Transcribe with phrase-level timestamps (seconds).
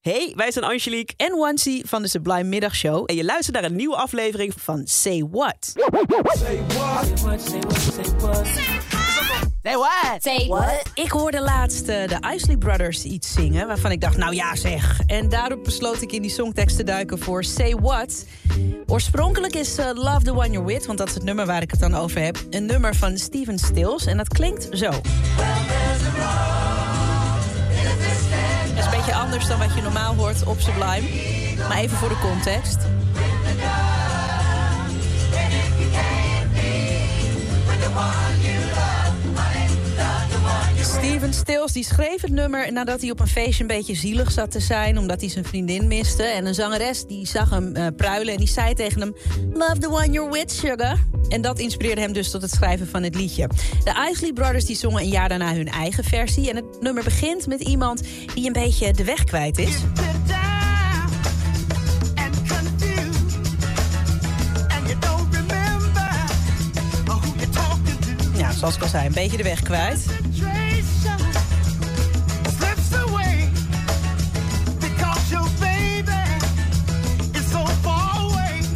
[0.00, 3.02] Hey, wij zijn Angelique en Wancy van de Sublime Middagshow.
[3.06, 5.72] en je luistert naar een nieuwe aflevering van Van Say What.
[9.62, 10.22] Say what?
[10.22, 10.82] Say what?
[10.94, 13.66] Ik hoorde laatst eh, de Isley Brothers iets zingen...
[13.66, 15.00] waarvan ik dacht, nou ja zeg.
[15.06, 18.26] En daarop besloot ik in die songtekst te duiken voor Say What.
[18.86, 20.86] Oorspronkelijk is eh, Love the One You're With...
[20.86, 22.38] want dat is het nummer waar ik het dan over heb...
[22.50, 24.90] een nummer van Steven Stills en dat klinkt zo.
[29.46, 31.08] Dan wat je normaal hoort op Sublime.
[31.68, 32.97] Maar even voor de context.
[41.08, 44.50] Steven Stills die schreef het nummer nadat hij op een feestje een beetje zielig zat
[44.50, 44.98] te zijn...
[44.98, 46.22] omdat hij zijn vriendin miste.
[46.22, 49.14] En een zangeres die zag hem eh, pruilen en die zei tegen hem...
[49.52, 50.98] Love the one you're with, sugar.
[51.28, 53.46] En dat inspireerde hem dus tot het schrijven van het liedje.
[53.84, 56.50] De Isley Brothers die zongen een jaar daarna hun eigen versie.
[56.50, 58.02] En het nummer begint met iemand
[58.34, 59.76] die een beetje de weg kwijt is.
[68.36, 70.06] Ja, zoals ik al zei, een beetje de weg kwijt.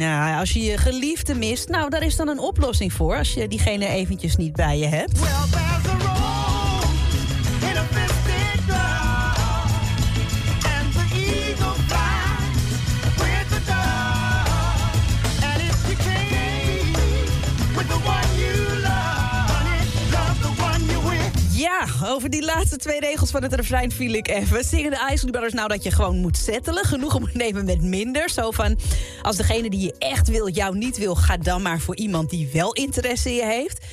[0.00, 3.16] Ja, als je je geliefde mist, nou, daar is dan een oplossing voor...
[3.16, 5.18] als je diegene eventjes niet bij je hebt.
[22.06, 24.64] Over die laatste twee regels van het refrein viel ik even.
[24.64, 26.84] Zingen de Brothers nou dat je gewoon moet settelen?
[26.84, 28.30] Genoegen moet nemen met minder?
[28.30, 28.78] Zo van,
[29.22, 31.14] als degene die je echt wil jou niet wil...
[31.14, 33.86] ga dan maar voor iemand die wel interesse in je heeft.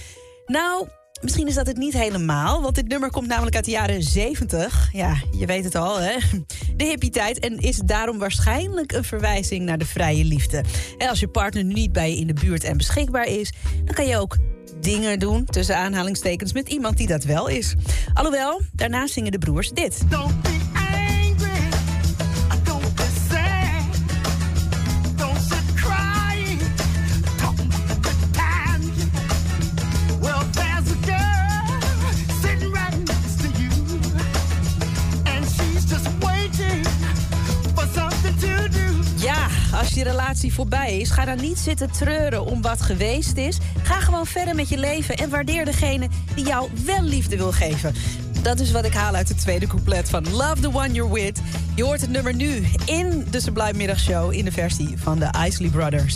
[0.46, 0.88] Nou,
[1.22, 2.62] misschien is dat het niet helemaal.
[2.62, 4.90] Want dit nummer komt namelijk uit de jaren 70.
[4.94, 6.18] Ja, je weet het al, hè?
[6.76, 7.40] De hippie tijd.
[7.40, 10.64] En is daarom waarschijnlijk een verwijzing naar de vrije liefde.
[10.98, 13.54] En als je partner nu niet bij je in de buurt en beschikbaar is...
[13.86, 14.38] dan kan je ook
[14.80, 17.76] dingen doen, tussen aanhalingstekens, met iemand die dat wel is.
[18.14, 20.06] Alhoewel, daarna zingen de broers dit.
[39.98, 43.58] Je relatie voorbij is, ga dan niet zitten treuren om wat geweest is.
[43.84, 47.94] Ga gewoon verder met je leven en waardeer degene die jou wel liefde wil geven.
[48.42, 51.42] Dat is wat ik haal uit het tweede couplet van Love the One You're With.
[51.76, 55.70] Je hoort het nummer nu in de Sublime Middagshow in de versie van de Isley
[55.70, 56.16] Brothers.